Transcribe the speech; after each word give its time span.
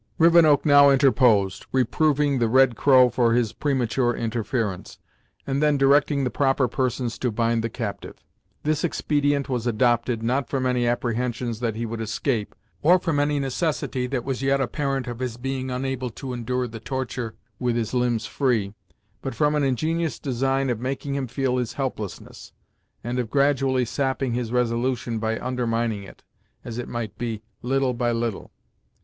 Rivenoak 0.17 0.65
now 0.65 0.89
interposed, 0.89 1.67
reproving 1.71 2.39
the 2.39 2.47
Red 2.47 2.75
Crow 2.75 3.11
for 3.11 3.33
his 3.35 3.53
premature 3.53 4.15
interference, 4.15 4.97
and 5.45 5.61
then 5.61 5.77
directing 5.77 6.23
the 6.23 6.31
proper 6.31 6.67
persons 6.67 7.19
to 7.19 7.29
bind 7.29 7.63
the 7.63 7.69
captive. 7.69 8.15
This 8.63 8.83
expedient 8.83 9.47
was 9.47 9.67
adopted, 9.67 10.23
not 10.23 10.49
from 10.49 10.65
any 10.65 10.87
apprehensions 10.87 11.59
that 11.59 11.75
he 11.75 11.85
would 11.85 12.01
escape, 12.01 12.55
or 12.81 12.97
from 12.97 13.19
any 13.19 13.37
necessity 13.39 14.07
that 14.07 14.23
was 14.23 14.41
yet 14.41 14.59
apparent 14.59 15.05
of 15.05 15.19
his 15.19 15.37
being 15.37 15.69
unable 15.69 16.09
to 16.09 16.33
endure 16.33 16.67
the 16.67 16.79
torture 16.79 17.35
with 17.59 17.75
his 17.75 17.93
limbs 17.93 18.25
free, 18.25 18.73
but 19.21 19.35
from 19.35 19.53
an 19.53 19.61
ingenious 19.63 20.17
design 20.17 20.71
of 20.71 20.79
making 20.79 21.13
him 21.13 21.27
feel 21.27 21.57
his 21.57 21.73
helplessness, 21.73 22.53
and 23.03 23.19
of 23.19 23.29
gradually 23.29 23.85
sapping 23.85 24.33
his 24.33 24.51
resolution 24.51 25.19
by 25.19 25.37
undermining 25.39 26.01
it, 26.01 26.23
as 26.65 26.79
it 26.79 26.89
might 26.89 27.15
be, 27.19 27.43
little 27.61 27.93
by 27.93 28.11
little. 28.11 28.49